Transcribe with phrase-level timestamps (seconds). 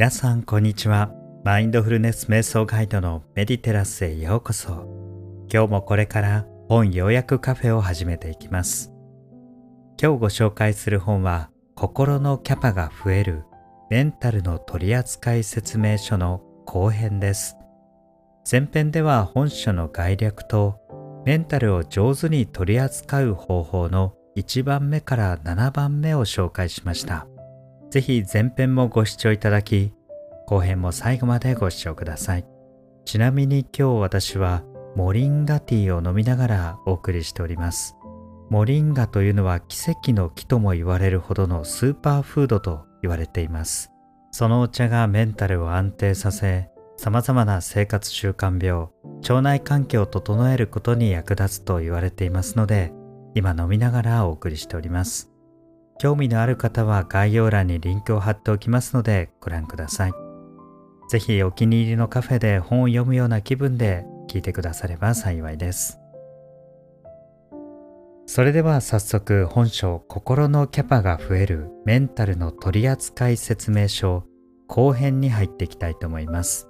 [0.00, 1.12] 皆さんこんにちは。
[1.44, 4.86] マインドフルネス瞑想ガイドのメディテラスへようこそ。
[5.52, 8.94] 今日もこれから本要約カフェを始めていきます。
[10.00, 13.44] 今日ご紹介する本は心のキャパが増える
[13.90, 17.58] メンタルの取扱説明書の後編です。
[18.50, 20.78] 前編では本書の概略と
[21.26, 27.26] メンタルを上手に取り扱う方法の1番目から7番目を紹介しました。
[27.90, 29.92] ぜひ前編もご視聴いただき、
[30.46, 32.46] 後編も最後までご視聴ください。
[33.04, 34.62] ちなみに今日私は
[34.94, 37.96] モリンガティーを飲みながらお送りしております。
[38.48, 43.90] モリンガというのは奇跡の木とも言われるほどのスーパーフードと言われています。
[44.30, 48.88] そのお茶がメンタルを安定させ、様々な生活習慣病、
[49.22, 52.92] 腸内環境を整えることに役立つと言われていますので、
[53.34, 55.29] 今飲みながらお送りしております。
[56.00, 60.12] 興味のある方は概要欄にリンクを貼っておきますのでご覧ください。
[61.10, 66.00] ぜひお気に入りのカフェで本を読むような気分で聞いてくだされば幸いです。
[68.24, 74.24] それでは早速本書心のキャパが増えるメンタルの取扱説明書
[74.68, 76.66] 後編に入っていきたいと思います。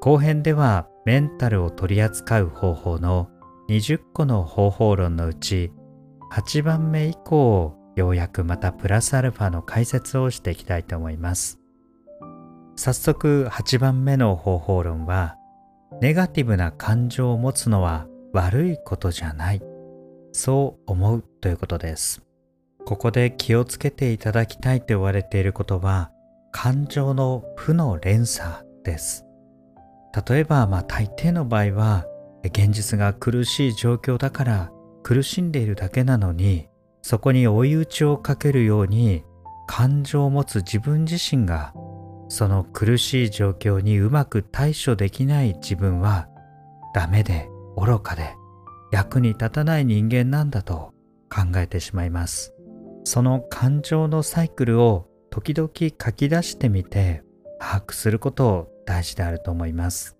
[0.00, 3.28] 後編ではメンタルを取り扱う方法の
[3.68, 5.72] 20個の方法論のうち
[6.32, 11.58] 8番目以降をようやくまたプラスアルファの解説をしていきたいと思います。
[12.76, 15.36] 早速8番目の方法論は
[16.02, 19.62] ネガティブな感情を持つのは悪いことじゃない。
[20.32, 22.22] そう思うということです。
[22.84, 26.12] ここで気をつけていただきたいと言われていることは
[26.52, 29.24] 感情の負の連鎖です。
[30.28, 32.06] 例えば、まあ、大抵の場合は
[32.44, 34.70] 現実が苦しい状況だから
[35.02, 36.68] 苦しんでいるだけなのに
[37.08, 39.22] そこに追い打ちをかけるように
[39.68, 41.72] 感情を持つ自分自身が
[42.26, 46.26] その苦しい状況にうまく対処できない自分は
[46.94, 48.34] ダメで愚かで
[48.90, 50.92] 役に立たない人間なんだと
[51.32, 52.52] 考えてしまいます。
[53.04, 57.22] その感情のサイクルを時々書き出してみて
[57.60, 60.16] 把握することを大事であると思います。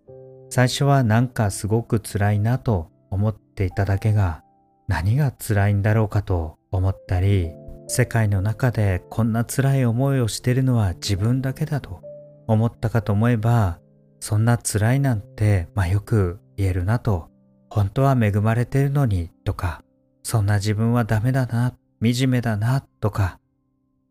[0.50, 4.44] 最初はなんかすごく辛いなと思っていただけが
[4.86, 7.50] 何が辛いんだろうかと思ったり
[7.88, 12.03] 世界の中でこんな辛い思いをしているのは自分だけだと
[12.47, 13.78] 思ったかと思えば
[14.21, 17.28] そんな辛いなんてまあよく言えるなと
[17.71, 19.82] 本当は恵まれてるのにとか
[20.22, 23.38] そんな自分はダメだな惨めだなとか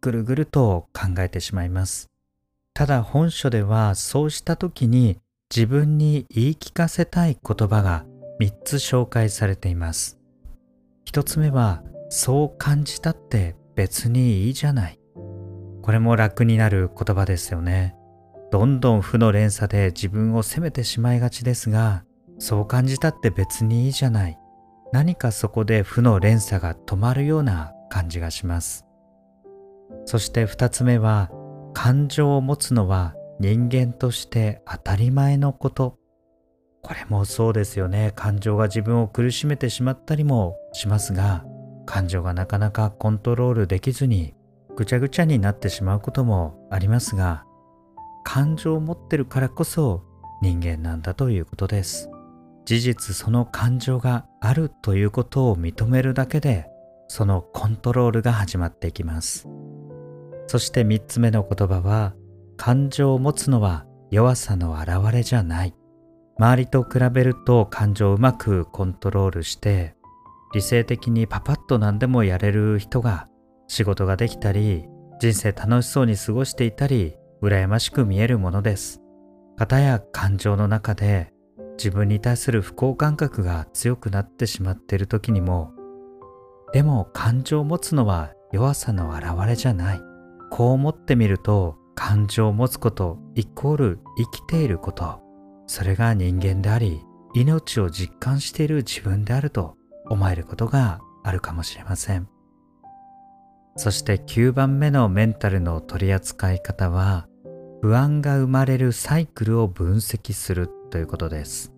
[0.02, 2.10] ぐるぐると考えてしまいます
[2.74, 5.18] ただ本書ではそうした時に
[5.56, 8.06] 自分に言い聞かせたい言葉が
[8.40, 10.20] 3つ紹介されています。
[11.06, 15.00] 1つ目は、そう感じたって別にいいじゃない。
[15.82, 17.96] これも楽になる言葉ですよね。
[18.52, 22.04] どんどん負の連鎖で自分を責めてしまいがちですが、
[22.40, 24.40] そう感じたって別にいいじゃない。
[24.92, 28.86] 何かそこで負の連鎖が止まるような感じがします。
[30.06, 31.30] そして2つ目は、
[31.76, 35.98] 感情を持つのは人間として当たり前のこと
[36.82, 41.44] これもそうですよね感情が自分を苦しめてしまったりもしますが
[41.86, 44.34] 感情がなかなかコントロールできずに
[44.76, 47.46] ぐちゃぐちゃになってしまうこともありますが
[48.24, 50.04] 感情を持ってるからこそ
[50.42, 52.10] 人間なんだということです
[52.66, 56.68] 事実その感情があるということを認めるだけで
[57.08, 59.48] そのコントロールが始まっていきます
[60.48, 62.14] そして3つ目の言葉は
[62.58, 65.76] 感情を持つのは弱さの表れじゃない。
[66.38, 69.96] 周りと比べると感情をうまくコントロールして
[70.56, 73.28] 理性的にパパッと何でもやれる人が
[73.68, 74.86] 仕事ができたり
[75.20, 79.02] 人生楽しそうに過ごしていたり羨ましく見えるものです。
[79.58, 81.34] 方や感情の中で
[81.78, 85.74] 自分に対する不幸感覚が強くなってしまっている時にも
[86.72, 90.02] でも感情を持つのは弱さの表れじゃない。
[90.52, 95.20] こう思ってみると感情を持つことイコール生きていること
[95.68, 97.02] それが人間であり
[97.34, 99.75] 命を実感している自分であると
[100.10, 102.28] 思えることがあるかもしれません
[103.76, 107.28] そして9番目のメンタルの取り扱い方は
[107.82, 111.74] 不安が生まれるサイクルを分析するということです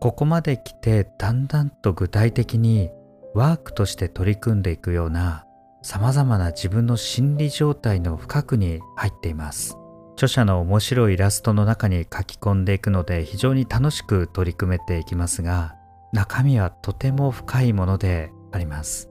[0.00, 2.90] ここまで来てだんだんと具体的に
[3.34, 5.46] ワークとして取り組んでいくような
[5.84, 9.76] 様々な自分の心理状態の深くに入っています。
[10.14, 15.74] 著者の面白いイラストの中に書き込んでいくので非常に楽しく取り組めていきますが、
[16.14, 19.10] 中身はとても深いものであります。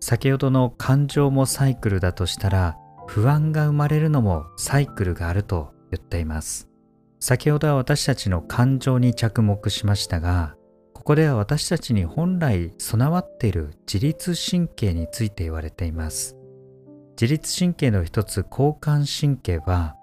[0.00, 6.66] 先ほどの感情もサイクルだとしたら、不安が生まれるのもサイクルがあると言っています。
[7.20, 10.54] 先ほどは私たちの感情に着目しましたが、
[10.94, 16.34] ここでは私たちに本来備わっている自律神経について言われています。
[17.20, 19.96] 自律神経の一つ交感神経は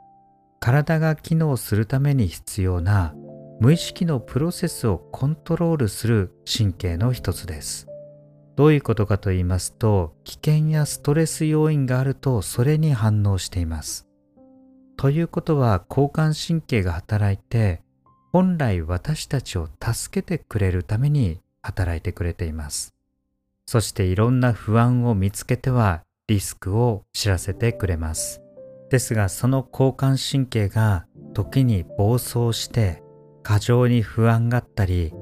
[0.60, 3.16] 体が機能するために必要な
[3.60, 7.88] 無意識のプロセスをコントロールする神経の一つです。
[8.56, 14.08] どういうことかと言いますと危険やストレス要因があるとそれに反応しています。
[14.98, 17.82] ということは交感神経が働いて
[18.32, 22.94] 本来私たちを助けてくれるために働いてくれています。
[23.66, 28.42] そしていろんな不安を見つけてはリスクを知らせてくれます。
[28.90, 33.05] ですがその交感神経が時に暴走して
[33.46, 35.14] 過剰に不安があったり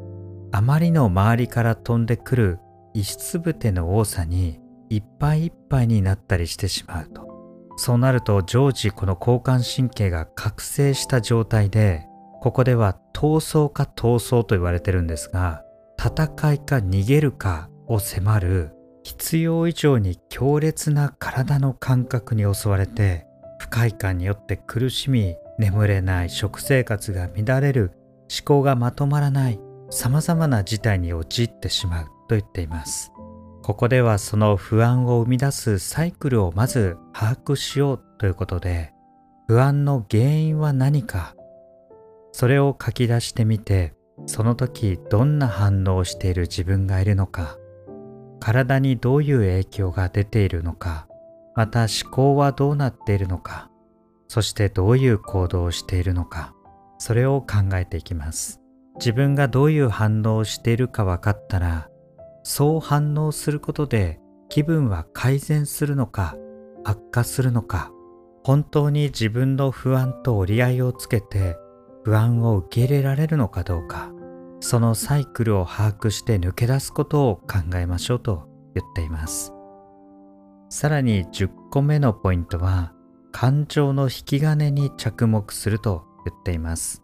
[0.54, 2.60] あまりの周りから飛んでくる
[2.94, 4.60] 意質ぶての多さに
[4.90, 7.24] いっぱいいっぱいになったりしてしまうと。
[7.75, 12.06] そうなると常時この交感神経が覚醒した状態で
[12.42, 15.64] ここでは闘争か闘争と言われてるんですが
[16.00, 18.72] 戦いか逃げるかを迫る
[19.04, 23.25] 必要以上に強烈な体の感覚に襲われて
[23.60, 27.92] 不快感によって苦しみ眠れない食生活が乱れる
[28.36, 29.60] 思考がまとまらない
[29.90, 33.14] 様々な事態に陥ってしまうと言っています。
[33.64, 38.94] ここではその不安を生み出すサイクルをまず把握しようということで
[39.48, 41.34] 不安の原因は何か
[42.34, 43.94] それを書き出してみて
[44.26, 47.58] その時どんな反応をしている自分がいるのか
[48.42, 51.08] 体にどういう影響が出ているのか
[51.56, 53.70] また思考はどうなっているのか
[54.28, 56.53] そしてどういう行動をしているのか
[57.04, 58.62] それを考えていきます。
[58.96, 61.90] 自分がどういう反応をしているか分かったら
[62.44, 66.38] そう反応することで気分は改善するのか
[66.86, 67.92] 悪化するのか
[68.46, 71.58] 本当に自分の不安と折り合いをつけて
[72.06, 74.12] 不安を受け入れられるのかどうか
[74.62, 79.52] そのサイクルを把握して抜け出すことを考えましょうと言っています。
[80.70, 82.94] さらに10個目のポイントは
[83.34, 87.04] 感情の引き金に着目すると言っています。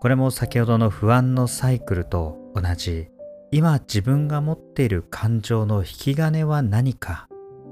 [0.00, 3.08] これも先ほどの不安のサイクルと同じ
[3.50, 7.28] 今自分が持っている感情の引き金は何か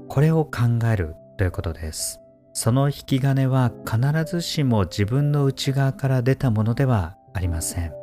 [0.07, 2.19] これを考えるということです。
[2.53, 7.93] その引き金は必ずしも自分の内側から出たものではありません。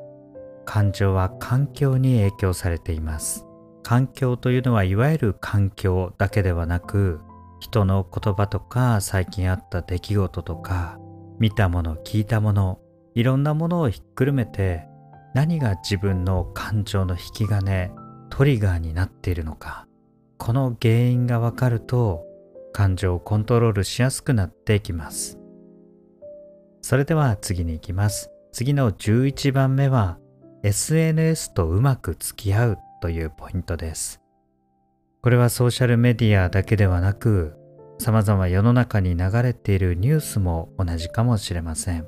[0.65, 3.47] 感情は環境に影響されています。
[3.83, 7.21] 環境というのはいわゆる環境だけではなく
[7.61, 10.99] 人の言葉とか最近あった出来事とか
[11.43, 12.79] 見たもの聞いたもの
[13.17, 14.87] いろんなものをひっくるめて
[15.35, 17.91] 何が自分の感情の引き金
[18.31, 19.89] トリガーになっているのか
[20.39, 22.23] この原因がわかると
[22.73, 25.41] 感情をコントロールしやすくなっていきます。
[26.81, 28.31] それでは次に行きます。
[28.53, 30.19] 次の11番目は
[30.63, 34.21] SNS とうまく付き合うというポイントです。
[35.23, 37.57] これはソーシャルメディアだけではなく
[38.03, 42.07] 様々世の中に流れているニュースも同じかもしれません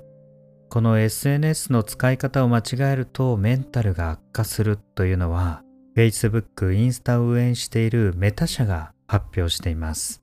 [0.69, 2.63] この SNS の使い方を間違
[2.93, 5.63] えるとメンタルが悪化するというのは
[5.97, 10.23] Facebook、インスタを運営しているメタ社が発表しています。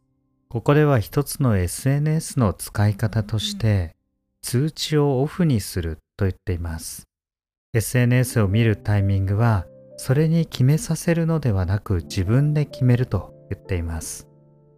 [0.50, 3.96] ここでは一つの SNS の使い方として
[4.42, 7.08] 通知をオフにすると言っています。
[7.74, 14.31] SNS を見るタイミングはそれに決めさせるのではなく自分で決めると言っています。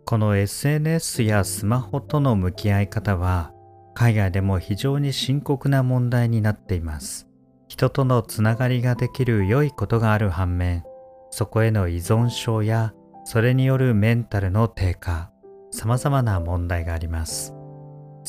[0.05, 3.53] この SNS やスマホとの向き合い方は
[3.93, 7.27] 海外でも非常に深刻な問題になっています。
[7.67, 10.83] 人とのつながりができる良いことがある反面、
[11.31, 12.93] そこへの依存症や
[13.23, 15.31] それによるメンタルの低下、
[15.71, 17.53] 様々な問題があります。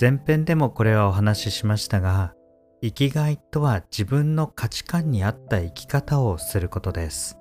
[0.00, 2.35] 前編でもこれはお話ししましたが、
[2.83, 7.38] 生きがいとは自分の価値観に合った生き方をすることです。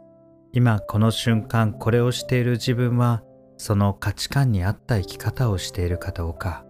[0.53, 3.23] 今この瞬間これをしている自分は
[3.63, 6.65] その価値観に合った生き方をしているかどうか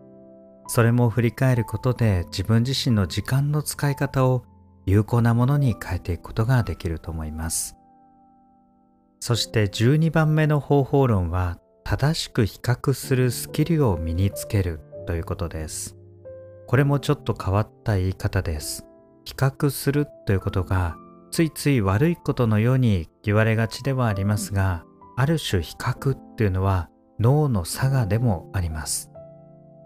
[0.67, 4.43] それも振り返ることで自分自身の時間の使い方を
[4.85, 7.75] 有効なものに変えていくことができると思います。
[9.19, 15.97] そして12番目の方法論は正しく比較するスキルを身につけるということです。
[16.67, 18.85] これもちょっと変わった言い方です。
[19.25, 20.95] 比較するということが
[21.31, 24.85] ついつい悪いことのように言われがちではありますが、
[25.15, 26.89] ある種比較っていうのは
[27.19, 29.11] 脳の差がでもあります。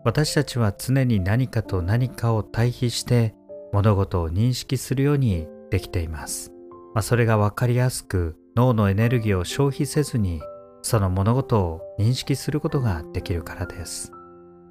[0.04, 3.36] 私たちは常に何かと何かを対比して
[3.74, 6.52] 物事を認識するようにできています。
[6.94, 10.42] まあ、それが分かりやすく脳のエネルギーを消費せずに
[10.82, 14.12] その物事を認識することができるからです。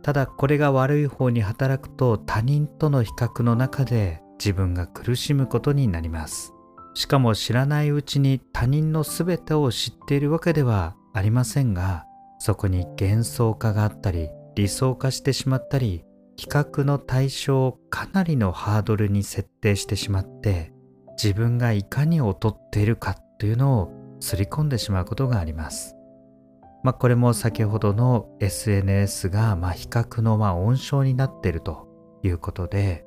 [0.06, 6.52] ただこれが悪い方に働くと他人との比較の中で自分が苦しむことになります
[6.96, 12.06] しかも知らないうちに他人の全てを知っているわけではありませんが
[12.38, 20.72] そこに幻想化があったり理想化してしまったり比較の対象をかなりのハードルに設定してしまって
[21.22, 25.94] 自分がいかに劣っているかというのを刷り込んでしまうことがあります。
[26.82, 31.88] まあ、これも先ほどの SNS がま比較のま温床になっていると
[32.22, 33.04] いうことで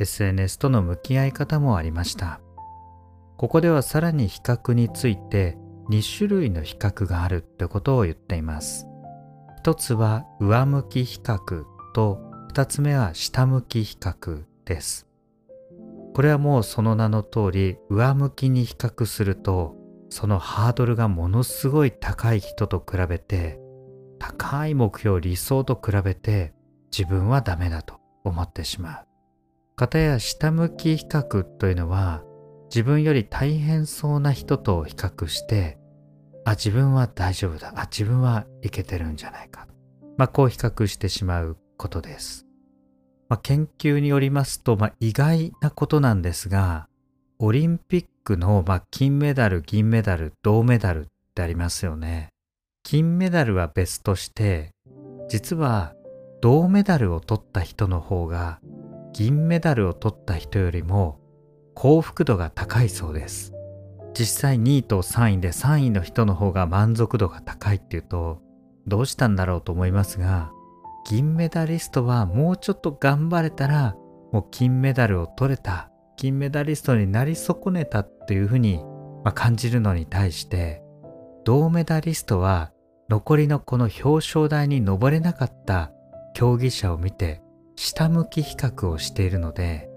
[0.00, 2.40] SNS との向き合い方もありました。
[3.42, 5.58] ここではさらに比較について
[5.90, 8.86] 2種類の比較があるってことを言っています。
[9.58, 12.20] 一つは上向き比較と
[12.50, 15.08] 二つ目は下向き比較です。
[16.14, 19.74] これはもうその名の通り上向きに比較すると
[20.08, 23.58] そのハードルがものすごい高い人と比べて
[24.20, 26.54] 高い目標理想と比べて
[26.96, 29.06] 自分はダメだと思ってしまう。
[29.74, 32.22] かたや下向き比較というのは
[32.74, 35.78] 自分より大変そうな人と比較して
[36.46, 39.68] あ自分は大丈夫だあ自分はいけてるんじゃないか
[40.16, 42.46] まあこう比較してしまうことです。
[43.28, 46.86] まあ、研究によりますと、まあ、意外なことなんですが
[47.38, 52.28] オリンピックの、ま、金メダル銀メダル銅メダルってありますよね。
[52.82, 54.70] 金メダルは別として
[55.28, 55.94] 実は
[56.40, 58.60] 銅メダルを取った人の方が
[59.12, 61.21] 銀メダルを取った人よりも
[61.74, 63.52] 幸福度が高いそうです。
[64.14, 68.42] 実際2位と3位で3位の人の方が満足度が高いっていうと
[68.86, 70.50] どうしたんだろうと思いますが
[71.08, 73.96] 銀メダリストはもうちょっと頑張れたら
[74.32, 78.80] もう金メダルを取れた金メダリストになり損ねたっていうふうに、
[79.34, 80.82] 感じるのに対して
[81.44, 82.72] 銅メダリストは
[83.08, 85.92] 残りのこの表彰台に上れなかった
[86.34, 87.40] 競技者を見て
[87.76, 89.91] 下向き比較をしているので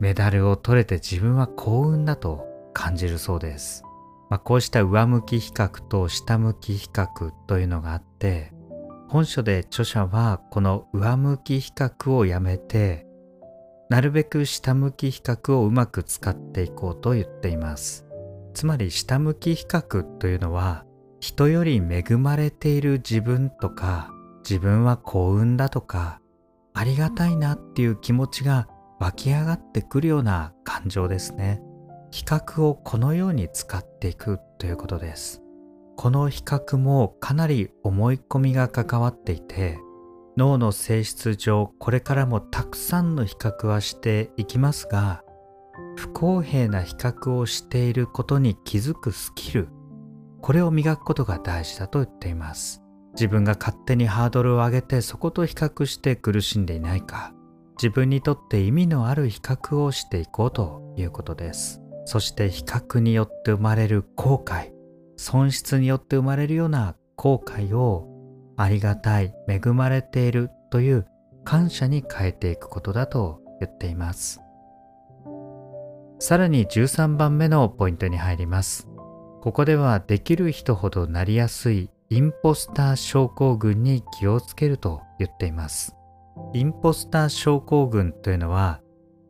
[0.00, 3.82] メダルを取れて自分は幸運だと感じるそうです、
[4.28, 8.52] まあ、こうした上向き比較と下向き比較というのがあって
[9.08, 13.06] 本書で著者はこの上向き比較をやめて
[13.88, 18.06] なるべく下向き比較をうまく使っていこうと言っています。
[18.56, 20.86] つまり下向き比較というのは
[21.20, 24.10] 人より恵まれている自分とか
[24.48, 26.20] 自分は幸運だとか
[26.72, 28.66] ありがたいなっていう気持ちが
[28.98, 31.62] 湧き上がってくるような感情ですね。
[32.10, 35.42] 比較をこのように使っていくということです。
[35.96, 39.78] この比較もかなり思い込みが関わっていて
[40.36, 45.22] 脳の性質上これからもたくさんの比較はしていきますが
[45.96, 49.68] 不公平な比較をしていることに気づくスキル
[50.42, 52.82] これを磨くことが大事だと言っています。
[53.14, 57.32] 自分が勝手にハードルを上げてそこと比較して苦しんでいないか
[57.76, 61.82] 自分にとって意味のある比較をしていこうということです。
[62.06, 64.72] そして比較によって生まれる後悔。
[65.16, 68.06] 損失によって生まれるような後悔を
[68.56, 71.06] ありがたい恵まれているという
[71.44, 74.40] 感謝に変えていくことだと言っています。
[76.18, 78.88] さらに13番目のポイントに入ります。
[79.42, 85.95] ここではできる人ほどなりやすいインポスター症候群に気をつけると言っています。
[86.52, 88.80] インポスター症候群というのは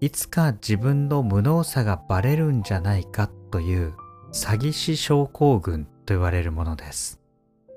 [0.01, 3.95] いつか自分の無能さがバレるんじゃないかという
[4.33, 7.21] 詐欺師症候群と言われるものです。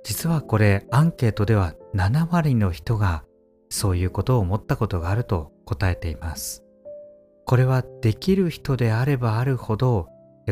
[0.04, 3.24] 実はこれアンケートでは7割の人が
[3.70, 6.64] そういうことを思ったことがあると答えています。
[7.46, 10.08] これはできる人であればあるほど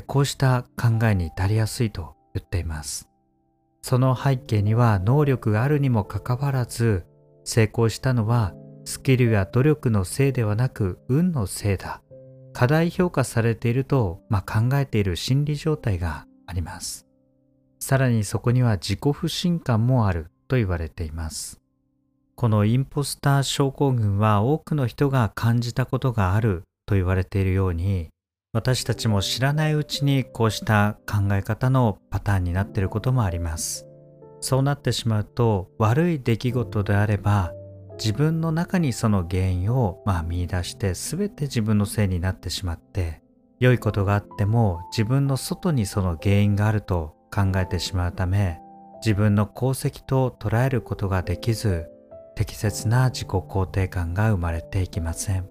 [0.05, 3.09] こうした考えに至りやすいと言っています。
[3.81, 7.05] その背景には能力があるにもかかわらず
[7.43, 8.53] 成功したのは
[8.87, 12.01] スキルや努力のせいではなく運のせいだ
[12.53, 17.05] 過大評価されていると、まあ、考えている心理状態があります。
[17.81, 21.59] さらにそこには自己不信感もあると言われています。
[22.35, 28.07] このインポスター症候群は多くの人が感じたことがあると言われているように
[28.53, 33.85] 私たちも知らないうちにこうした考え方のパターンになっていることもあります。
[34.39, 37.51] そうなってしまうと悪い出来事であれば
[37.97, 43.21] 自分の中にその原因をまあ見出して全て自分のせいになってしまって
[43.59, 48.59] 良いことがあっても自分の外にその原因があると考えてしまうため
[49.03, 51.89] 自分の功績と捉えることができず
[52.35, 55.49] 適切な自己肯定感が生まれていきません。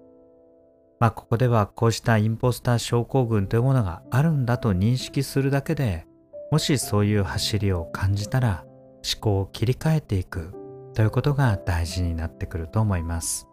[0.99, 6.07] まあここではこうしたインポスター症候群というものがあるんだと認識するだけで
[6.51, 10.53] もしそういう走りを感じたら思考を切り替えていく
[10.97, 13.47] ということが大事になってくると思います。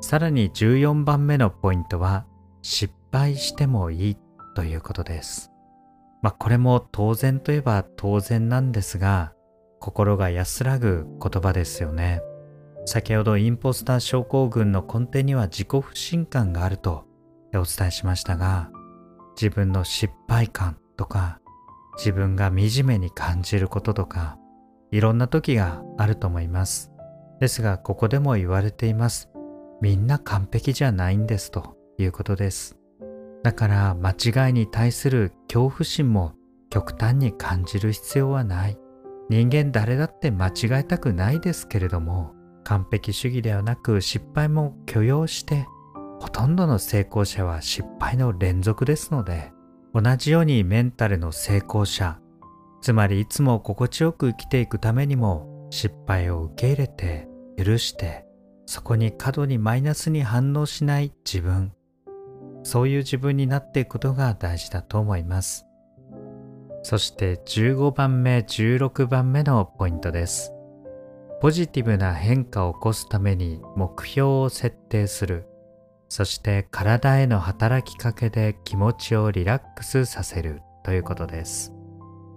[0.00, 2.24] さらに14番目のポイントは
[2.62, 4.16] 失敗してもいい
[4.54, 5.52] ということです。
[6.22, 9.34] まあこれも当然といえば当然なんですが
[9.80, 12.22] 心が安らぐ言葉ですよね。
[12.86, 17.04] 先ほどインポスター症候群の根底には自己不信感があると
[17.52, 18.70] お伝えしましたが
[19.38, 21.38] 自分の失敗感とか
[21.98, 24.38] 自分が惨めに感じることとか
[24.96, 26.90] いろんな時があると思います。
[27.38, 29.28] ですがここでも言われています。
[29.82, 32.78] みんな完璧じゃないんですということです。
[33.42, 36.32] だから間違いに対する恐怖心も
[36.70, 38.78] 極端に感じる必要はない。
[39.28, 42.32] 人間誰だって間違えたくないですけれども
[42.64, 45.66] 完璧主義ではなく失敗も許容して
[46.20, 49.52] ほとんどの成功者は失敗の連続ですので
[49.92, 52.20] 同じようにメンタルの成功者
[52.86, 57.26] つまりいつも心地よく生きていくためにも失敗を受け入れて
[57.58, 58.24] 許して
[58.64, 61.72] そこに過度にマイナスに反応しない自分
[62.62, 65.66] そういう自分になっていくことが大事だと思います
[66.84, 70.52] そして15番目16番目のポイントです
[71.40, 75.44] ポジティブな変化を起こすために目標を設定する。
[76.08, 81.75] そして体への働きかけで気持ちをリラックスさせるということです。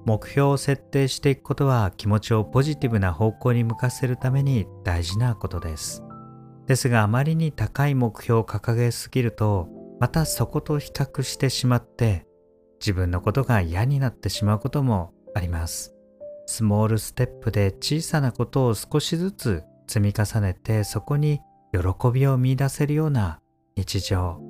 [0.09, 6.03] 目標を設定していくことは気持ちをポジティブな方向に向かせるために大事なことです。
[6.65, 9.67] ですがあまりに高い目標を掲げすぎると
[9.99, 12.25] またそこと比較してしまって
[12.79, 15.93] 自分のことが嫌になってしまうこともあります。
[16.47, 21.39] スモールステップで小さなことを少しずつ積み重ねてそこに
[21.71, 21.79] 喜
[22.11, 23.41] びを見いだせるような
[23.75, 24.41] 日常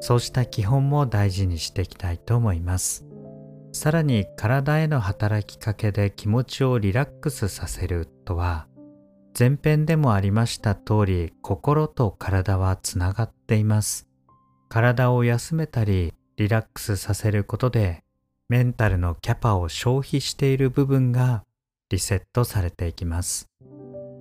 [0.00, 3.06] そうした基本も大事にしていきたいと思います
[3.76, 8.68] さらに体への働きかけで気持ちをリラックスさせるとは
[9.38, 14.08] 前編でもありました通り心と体はつながっています
[14.70, 18.02] 体を休めたりリラックスさせることで
[18.48, 21.44] メンタルのキャパを消費している部分が
[21.90, 23.48] リセットされていきます。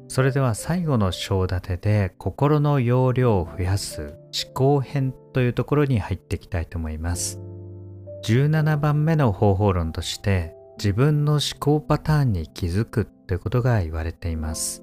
[0.10, 4.15] それでは最後の章立てで心の容量を増やす
[4.46, 7.39] 思考編というところに入っていきたいと思います。
[8.26, 14.82] 17番目の方法論として自分の思考パターンに気づくということが言われています。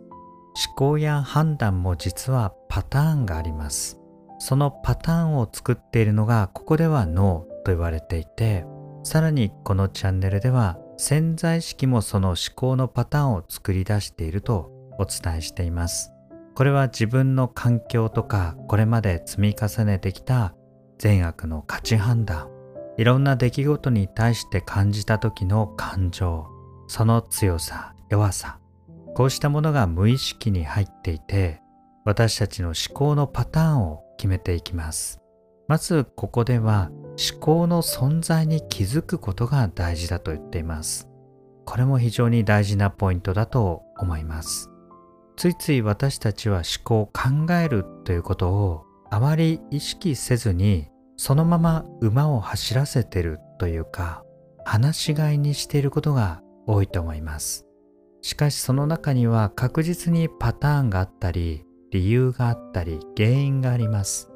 [0.68, 3.98] 思考や判断も実はパターンがあります。
[4.38, 8.64] そのパターンを作っているのがここでは脳と言われていて
[9.02, 16.12] さらにこのチャンネルでは潜在意識もその思考のパターンを作り出しているとお伝えしています。
[16.54, 20.54] これは自分の環境とかこれまで積み重ねてきた
[20.98, 22.51] 善悪の価値判断、
[22.98, 26.46] いろんな出来事に対して感じた時の感情、
[26.88, 28.58] その強さ、弱さ、
[29.14, 31.62] こうしたものが無意識に入っていて、
[32.04, 35.20] 私たちの思考のパターンを決めていきます。
[35.68, 36.90] まずここでは
[37.32, 41.08] 思考の存在に気づくことが大事だと言っています。
[41.64, 44.70] これも非常に大事なポイントだと思います。
[45.36, 50.88] ついつい私たちは思考考えるということをあまり意識せずに
[51.24, 54.24] そのまま馬を走らせてるというか
[54.66, 57.64] 放し飼いにしていることが多いと思います。
[58.22, 64.32] しかしその中には確実にパターンがあったり理由があったり原因があります。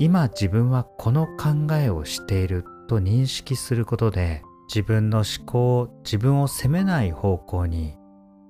[0.00, 7.96] 今自分はこの考えをしていると認識することで自分の思考を自分を責めない方向に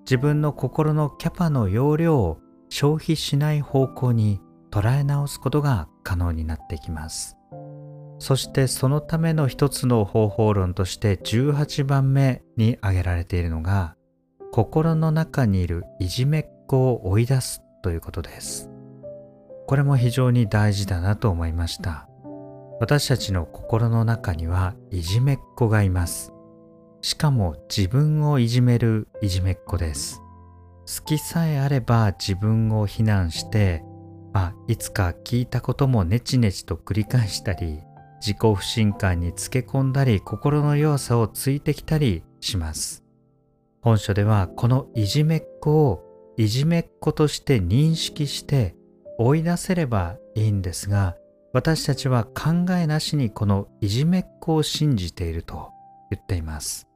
[0.07, 2.39] 自分の心のキャパの容量を
[2.71, 7.37] 消費しない方向に捉え直すことが可能になってきます
[8.25, 13.97] そしてそのための一つの方法論として18番目に挙げられているのが
[14.51, 18.71] 心の中にいるいじめっ子を追い出すということです。
[19.67, 22.09] これも非常に大事だなと思いました。
[22.81, 26.33] 私たちの心の中にはいじめっ子がいます。
[27.03, 30.23] しかも自分をいじめるいじめっ子です。
[30.87, 33.85] 好きさえあれば自分を非難して
[34.33, 37.83] あいつか聞いたこともネチネチと繰り返したり
[38.25, 43.05] 自己不信感につけ込んだり心の弱さをついてきたりします。
[43.83, 48.77] 本書ではこのいじめっ子をいじめっ子として認識して
[49.19, 51.17] 追い出せればいいんですが
[51.53, 55.71] 私たちは考えなしにこのいじめっ子を信じていると
[56.11, 56.89] 言っています。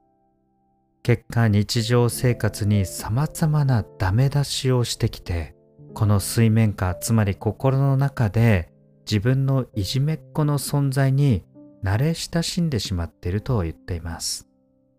[1.03, 5.53] 結果日常生活に様々なダメ出しをしてきて
[5.93, 8.71] この水面下つまり心の中で
[9.09, 11.43] 自分のいじめっ子の存在に
[11.83, 14.47] 慣れ親しんでしまっていると言っています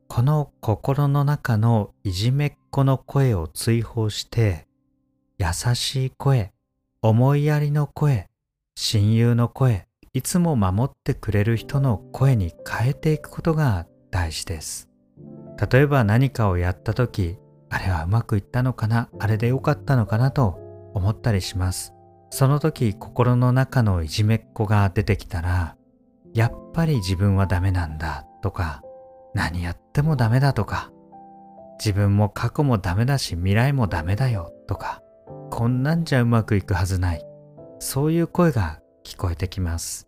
[0.08, 4.66] この心の中のいじめっ子の声を追放して
[5.42, 6.52] 優しい声、
[7.00, 8.28] 思いやりの声、
[8.76, 14.90] 親友の声、いつも守ってくれる人の声に変えていくことが大事です。
[15.72, 17.38] 例えば何かをやった時、
[17.70, 20.58] あれはうまくいったのかな、あれでよかったのかなと
[20.92, 21.94] 思ったりします。
[22.30, 25.76] その時心の中のいじめっ子が出てきたら、
[26.32, 28.82] やっぱり自分はダメなんだとか、
[29.34, 30.90] 何やってもダメだとか、
[31.78, 35.02] 自分も過去もダメだし未来もダメだよとか、
[35.50, 37.26] こんなんじゃうまくいくはずない。
[37.78, 40.06] そういう声が聞こえてきます。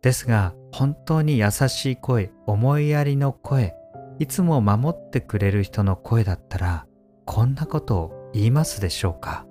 [0.00, 3.74] ですが、本当に優しい声、思いやりの声、
[4.20, 6.86] いつも守ってくれる人の声だったら、
[7.26, 9.44] こんなことを言いますでしょうか？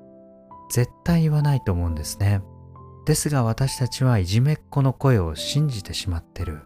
[0.69, 2.41] 絶対言わないと思うんですね。
[3.05, 6.61] ですが私たちはいじめっ子の声を信じてしまってる。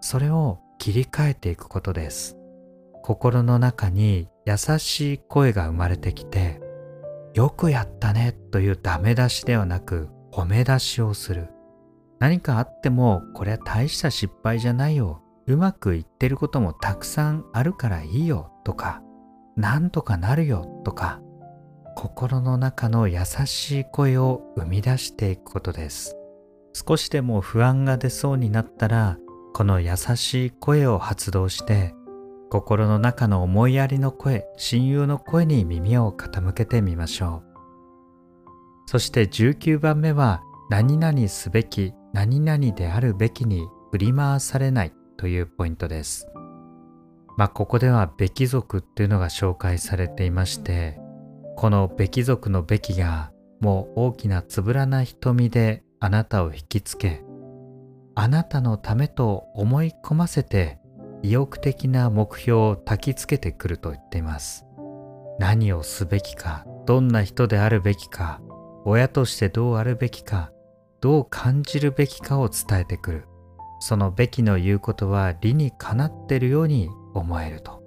[0.00, 2.36] それを切り替えていくことです。
[3.02, 6.60] 心の中に優しい声が生まれてきて、
[7.34, 11.48] よくやったねというダメ出しではなく褒め出しをする。
[12.18, 15.22] 何かあってもこれは大した失敗じゃないよ。
[15.46, 19.02] うまくいってることもたくさんあるからいいよとか、
[19.56, 21.20] なんとかなるよとか、
[21.94, 26.16] 心の中の優しい声を生み出していくことです。
[26.72, 29.18] 少しでも不安が出そうになったら、
[29.52, 31.94] この優しい声を発動して、
[32.50, 37.52] 心の中の思いやりの声、親友の声に耳を傾けてみましょう。
[38.86, 46.26] そして19番目は、何々すべき、何々であるべきに振り回されないというポイントです。
[47.36, 50.98] まあ、ここではべき族っていうのが紹介されていまして、
[51.62, 57.22] このべき族のべきがもう大きなつぶらな瞳であなたを引きつけ
[58.16, 60.80] あなたのためと思い込ませて
[61.22, 64.66] 意欲的な目標を焚きつけてくると言っています。
[65.38, 68.40] 何をすべきかどんな人であるべきか
[68.84, 70.50] 親としてどうあるべきか
[71.00, 73.28] どう感じるべきかを伝えてくる。
[73.78, 77.84] そのべきの言うことは理にかなってるように思えると。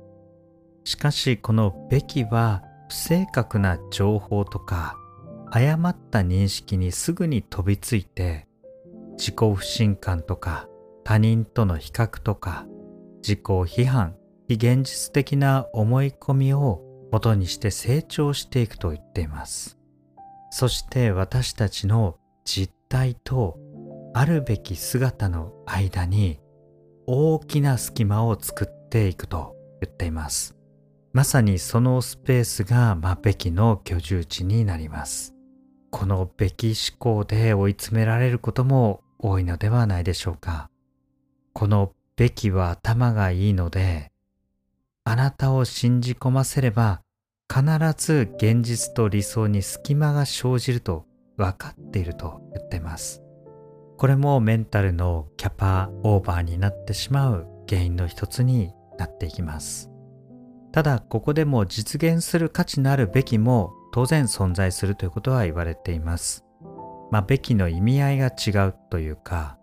[0.86, 4.98] しかしこのべきは不正確な情報とか
[5.52, 8.48] 誤った認識にすぐに飛びついて
[9.18, 10.68] 自己不信感とか
[11.04, 12.66] 他人との比較とか
[13.22, 14.16] 自己批判
[14.48, 19.78] 非現実的な思い込みを元にして成長していくと言っています。
[20.52, 23.58] そして私たちの実態と
[24.14, 26.40] あるべき姿の間に
[27.08, 30.55] 大きな隙間を作っていくと言っています。
[31.16, 35.34] まさにそのスペースが、まあ、べきの居住地になります。
[35.90, 40.70] このべき思考で追い詰められることも多いのではないでしょうか。
[41.54, 44.12] このべきは頭がいいので、
[45.06, 47.00] あなたを信じ込ませれば
[47.50, 47.64] 必
[47.96, 51.06] ず現実と理想に隙間が生じると
[51.38, 53.24] 分かっていると言ってます。
[53.96, 59.95] これもメンタルのキャパオーバーになってしまう原因の一つになっていきます。
[60.76, 66.44] ただここでも実現する価値のあるべきも当然存在するということは言われています。
[67.12, 69.58] まあ、べきの意味合いが違うというか、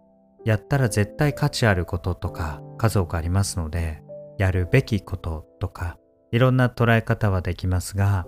[0.46, 4.02] やったら絶対価値あることとか数多くありますので、
[4.38, 5.98] やるべきこととか、
[6.30, 8.26] いろんな捉え方はできますが、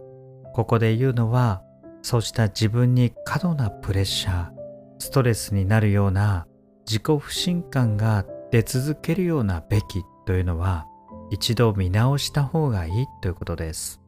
[0.53, 1.63] ここで言うのは、
[2.03, 4.51] そうした自分に過度なプレッシャー、
[4.99, 6.47] ストレスになるような
[6.87, 10.87] 自己不信感が出続けるようなべきというのは、
[11.31, 14.01] 一度見直した方がいいということです。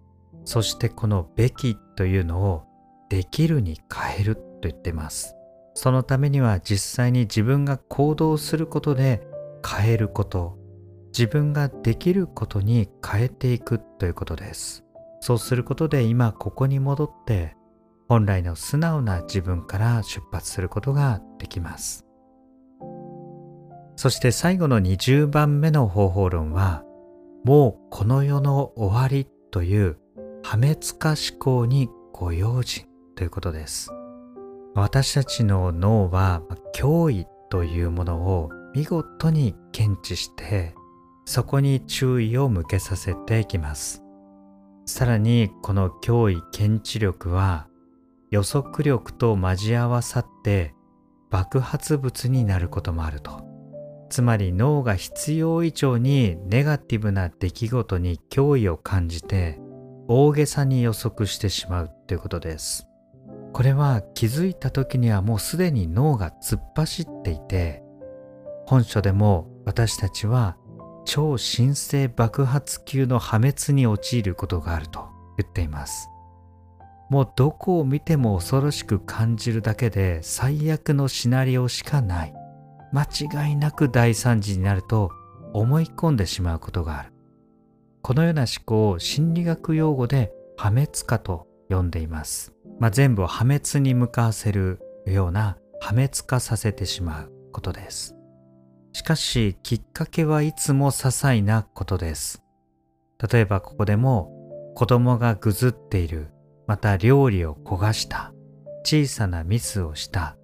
[0.45, 2.65] そしてこのべきというのを
[3.09, 5.35] できるに変えると言ってます。
[5.75, 9.27] そのためには実際に自分が行動することで
[9.67, 10.57] 変えること、
[11.09, 14.85] 自分ができることに変えていくということです。
[15.21, 17.57] そうすることで今ここに戻って
[18.09, 22.07] 本来の素直な自分から出発することができます。
[23.97, 26.85] そして最後の20番目の方法論は
[27.47, 29.99] もうこの世の終わりという
[30.43, 33.93] 破滅化思考にご用心ということです。
[34.75, 36.43] 私たちの脳は
[36.75, 40.75] 脅威というものを見事に検知して
[41.25, 44.03] そこに注意を向けさせていきます。
[44.85, 47.69] さらにこの脅威検知力は
[48.33, 50.75] 予測力と交わさって
[51.31, 53.56] 爆発物になることもあると。
[54.09, 59.59] つまり脳が必要以上にネガティブな出来事に脅威を感じて
[60.09, 62.87] 大げさに予測してしまうということです。
[63.53, 67.83] これは気づいた時にはもうすでに脳が突っ走っていて
[68.67, 70.57] 本書でも私たちは
[71.05, 76.09] 超新星爆発級の破滅に陥ることがあると言っています。
[77.09, 82.35] もうどこを見ても恐ろしく感じるだけで最悪のシナリオしかない
[82.93, 85.11] 間違いなく大惨事になると
[85.53, 87.13] 思い込んでしまうことがある。
[88.03, 98.15] このような思考を心理学用語で破滅化と呼んでいます、まあ、全部を破滅に向かわせるような破滅化させてしまうことです。
[98.93, 102.43] しかしきっかけはいつも些細なことです。
[103.31, 104.31] 例えばここでも
[104.75, 106.29] 子供がぐずっている
[106.67, 108.33] また料理を焦がした
[108.85, 110.37] 小さなミスをした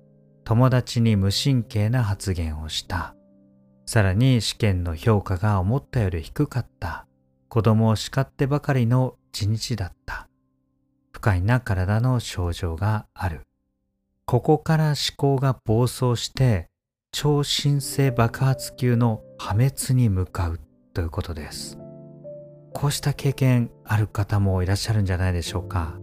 [0.45, 3.15] 友達に無神経な発言をした。
[3.87, 7.07] さらに試験の評価が思ったより低かった。
[7.49, 10.29] 子供を叱ってばかりの一日だった。
[11.13, 13.47] 不快な体の症状がある。
[14.25, 16.69] ここから思考が暴走して
[17.13, 20.61] 超新星爆発級の破滅に向かう。
[20.95, 21.79] ということです。
[22.75, 25.99] こうした経験ある方もいらっしゃるんじゃないでしょうか。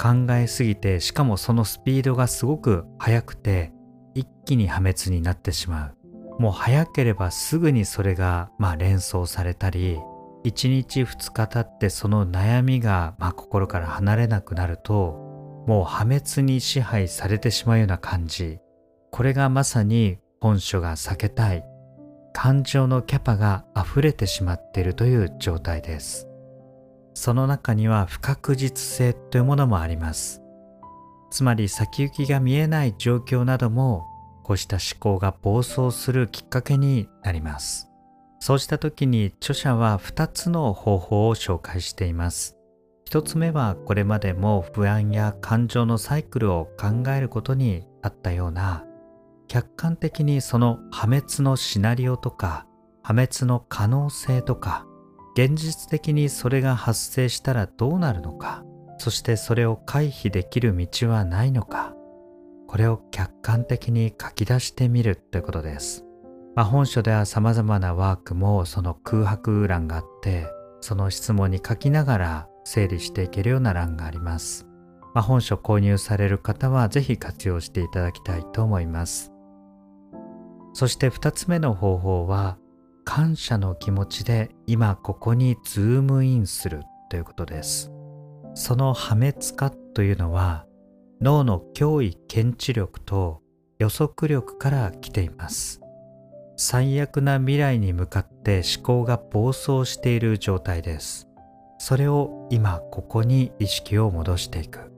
[0.00, 3.72] 考えすぎてしかもそのスピードがすごく速くて
[4.14, 5.92] 一気に破滅になってしま
[6.38, 6.42] う。
[6.42, 9.98] もう早ければすぐにそれがまあ連想されたり
[10.44, 18.58] 1日2日経ってその悩みがまあ心から離れなくなるともう破滅に支配されてしまうような感じ。
[19.10, 21.64] これがまさに本書が避けたい。
[22.32, 26.28] 感情のキャパが溢れてしまっているという状態です。
[27.12, 30.40] その中には不確実性というものもあります。
[31.30, 34.06] つまり先行きが見えない状況なども
[34.42, 37.90] こうした思考が暴走するきっかけになります。
[38.40, 42.56] そうした時に著者は2つの方法を紹介しています。
[43.10, 48.84] 1つ目はこれまでも不安や感情のサイクルを考えることにあったような
[49.48, 52.66] 客観的にその破滅のシナリオとか
[53.02, 54.86] 破滅の可能性とか
[55.34, 58.64] 現実的にそれが発生したらどうなるのか。
[58.98, 61.94] そしてそれを回避できる道はないのか。
[62.68, 66.04] これを客観的に書き出してみるということです、
[66.54, 70.46] まあ、本書では様々なワークもその空白欄があって
[70.82, 74.66] その質問に書きながら整理していけるような欄があります、
[75.14, 79.32] まあ、本書購入される方はぜひ活用していただきたいと思います。
[80.74, 82.58] そして2つ目の方法は
[83.04, 87.90] 感謝の気持ちで今ここにズームインするということです。
[88.58, 90.66] その破滅化というのは
[91.20, 93.40] 脳の脅威検知力と
[93.78, 95.80] 予測力から来ています。
[96.56, 101.28] 最悪な未来に向かって思考が暴走している状態です。
[101.78, 104.92] それを今ここに意識を戻していく。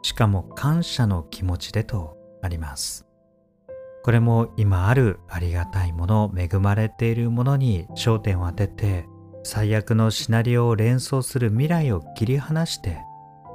[0.00, 3.06] しかも感謝の気持ちでとあります。
[4.04, 9.06] これも今あるありがたいもの恵まれているものに焦点を当てて
[9.44, 12.98] 最悪のシナリオを連想する未来を切り離して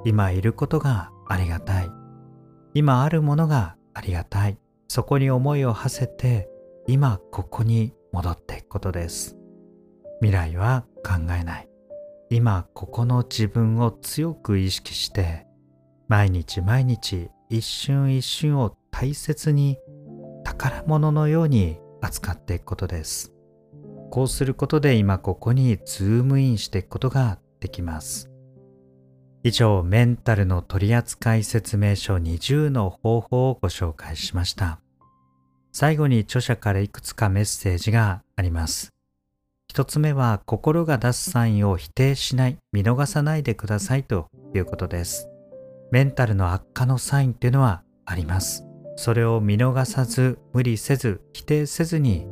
[0.05, 1.89] 今いることがありがたい。
[2.73, 4.57] 今あるものがありがたい。
[4.87, 6.49] そこに思いを馳せて
[6.87, 9.37] 今ここに戻っていくことです。
[10.19, 11.69] 未来は考えない。
[12.29, 15.47] 今ここの自分を強く意識して
[16.09, 19.77] 毎日毎日一瞬一瞬を大切に
[20.43, 23.36] 宝物のように扱っていくことです。
[24.09, 28.29] こうすることで今ここにズームインしていくことができます。
[29.43, 34.79] 以上、メンタルの取扱説明書20の方法をご紹介しました。
[35.71, 38.93] 最後に著者からいくつかメッセージがあります。
[39.69, 45.29] 一つ目は心が出すサインを否定しない、見逃さないでくださいということです。
[45.91, 48.65] メンタルの悪化のサインっていうのはあります。
[48.95, 52.25] それを見逃さず無理せず否定せずに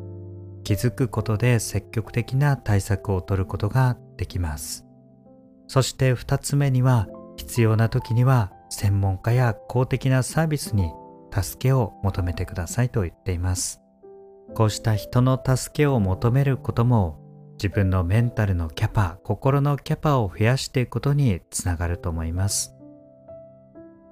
[0.66, 4.86] 気づくことで積極的な対策を取ることができます。
[5.68, 10.92] そして2つ目には必要な時には専門家や公的なサービスに
[11.32, 13.82] 助けを求めてくださいと言っています。
[14.56, 17.20] こうした人の助けを求めることも
[17.54, 22.76] 自分のメンタルのキャパ心のキャパを増やしていくことにつながると思います。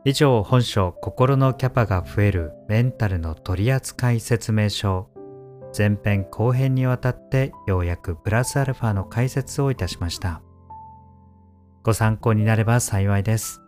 [0.06, 5.10] 以上本書心のキャパが増えるメンタルの取扱説明書
[5.76, 10.42] 前編後編にわたってようやくプラスアルファの解説をいたしました
[11.84, 13.64] ご参考になれば幸いです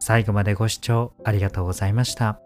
[0.00, 2.40] 最後までご視聴ありがとうございました。